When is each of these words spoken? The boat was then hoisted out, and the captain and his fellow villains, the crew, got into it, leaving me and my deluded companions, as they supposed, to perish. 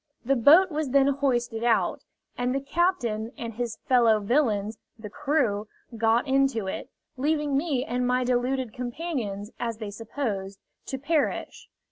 The 0.25 0.35
boat 0.35 0.71
was 0.71 0.89
then 0.89 1.09
hoisted 1.09 1.63
out, 1.63 2.01
and 2.35 2.55
the 2.55 2.59
captain 2.59 3.31
and 3.37 3.53
his 3.53 3.77
fellow 3.85 4.19
villains, 4.19 4.79
the 4.97 5.11
crew, 5.11 5.67
got 5.95 6.27
into 6.27 6.65
it, 6.65 6.89
leaving 7.17 7.55
me 7.55 7.85
and 7.85 8.07
my 8.07 8.23
deluded 8.23 8.73
companions, 8.73 9.51
as 9.59 9.77
they 9.77 9.91
supposed, 9.91 10.57
to 10.87 10.97
perish. 10.97 11.69